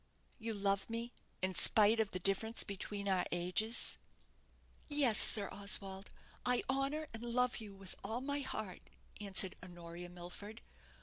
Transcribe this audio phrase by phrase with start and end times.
[0.39, 1.13] "You love me
[1.43, 3.99] in spite of the difference between our ages?"
[4.89, 6.09] "Yes, Sir Oswald,
[6.43, 8.81] I honour and love you with all my heart,"
[9.19, 10.63] answered Honoria Milford.